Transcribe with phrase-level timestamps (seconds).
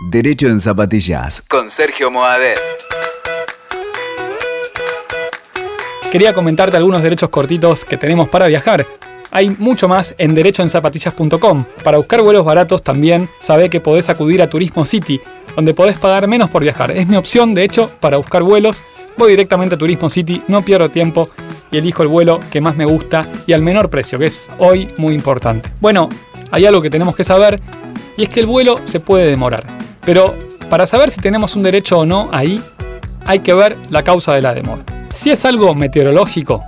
[0.00, 2.56] Derecho en Zapatillas con Sergio Moadet.
[6.12, 8.86] Quería comentarte algunos derechos cortitos que tenemos para viajar.
[9.32, 11.64] Hay mucho más en derechoenzapatillas.com.
[11.82, 15.20] Para buscar vuelos baratos también sabe que podés acudir a Turismo City,
[15.56, 16.92] donde podés pagar menos por viajar.
[16.92, 18.82] Es mi opción, de hecho, para buscar vuelos.
[19.16, 21.28] Voy directamente a Turismo City, no pierdo tiempo
[21.72, 24.94] y elijo el vuelo que más me gusta y al menor precio, que es hoy
[24.96, 25.70] muy importante.
[25.80, 26.08] Bueno,
[26.52, 27.60] hay algo que tenemos que saber
[28.16, 29.77] y es que el vuelo se puede demorar.
[30.08, 30.34] Pero
[30.70, 32.62] para saber si tenemos un derecho o no ahí,
[33.26, 34.82] hay que ver la causa de la demora.
[35.14, 36.64] Si es algo meteorológico,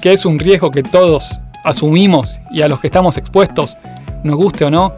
[0.00, 3.76] que es un riesgo que todos asumimos y a los que estamos expuestos,
[4.24, 4.94] nos guste o no,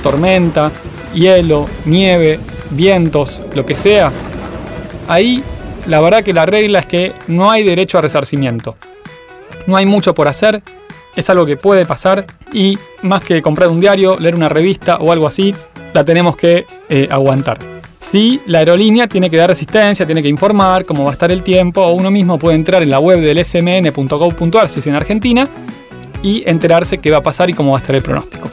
[0.00, 0.70] tormenta,
[1.12, 2.38] hielo, nieve,
[2.70, 4.12] vientos, lo que sea,
[5.08, 5.42] ahí
[5.88, 8.76] la verdad que la regla es que no hay derecho a resarcimiento.
[9.66, 10.62] No hay mucho por hacer,
[11.16, 15.10] es algo que puede pasar y más que comprar un diario, leer una revista o
[15.10, 15.52] algo así,
[15.92, 17.58] la tenemos que eh, aguantar.
[18.00, 21.42] Si la aerolínea tiene que dar resistencia, tiene que informar cómo va a estar el
[21.42, 25.44] tiempo, o uno mismo puede entrar en la web del smn.gov.ar si es en Argentina
[26.22, 28.48] y enterarse qué va a pasar y cómo va a estar el pronóstico.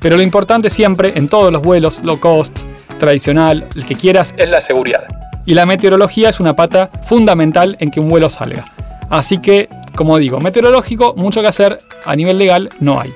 [0.00, 2.60] Pero lo importante siempre en todos los vuelos, low cost,
[2.98, 5.04] tradicional, el que quieras, es la seguridad.
[5.44, 8.64] Y la meteorología es una pata fundamental en que un vuelo salga.
[9.10, 13.14] Así que, como digo, meteorológico, mucho que hacer, a nivel legal no hay.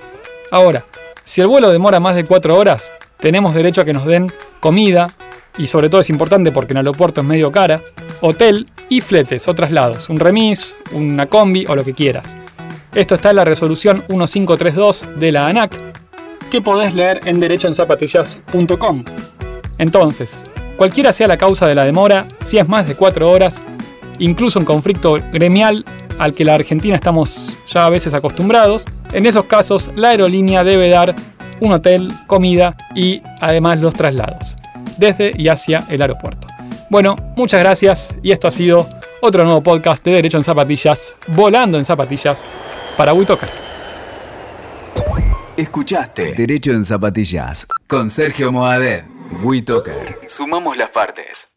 [0.50, 0.84] Ahora,
[1.24, 2.90] si el vuelo demora más de 4 horas,
[3.20, 5.08] tenemos derecho a que nos den comida,
[5.58, 7.82] y sobre todo es importante porque en el aeropuerto es medio cara,
[8.20, 12.36] hotel y fletes o traslados, un remis, una combi o lo que quieras.
[12.94, 15.78] Esto está en la resolución 1532 de la ANAC,
[16.50, 19.04] que podés leer en derechoenzapatillas.com.
[19.78, 20.42] Entonces,
[20.76, 23.62] cualquiera sea la causa de la demora, si es más de 4 horas,
[24.18, 25.84] incluso un conflicto gremial
[26.18, 30.90] al que la Argentina estamos ya a veces acostumbrados, en esos casos la aerolínea debe
[30.90, 31.14] dar
[31.60, 34.56] un hotel, comida y además los traslados,
[34.98, 36.46] desde y hacia el aeropuerto.
[36.88, 38.88] Bueno, muchas gracias y esto ha sido
[39.20, 42.44] otro nuevo podcast de Derecho en Zapatillas, volando en zapatillas
[42.96, 43.48] para WeToker.
[45.56, 49.04] Escuchaste Derecho en Zapatillas con Sergio Moadet.
[49.42, 50.18] WeToker.
[50.26, 51.49] Sumamos las partes.